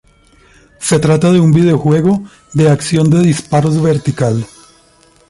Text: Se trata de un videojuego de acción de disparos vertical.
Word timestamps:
Se 0.79 0.97
trata 0.97 1.31
de 1.31 1.39
un 1.39 1.51
videojuego 1.51 2.23
de 2.53 2.71
acción 2.71 3.11
de 3.11 3.21
disparos 3.21 3.79
vertical. 3.83 4.47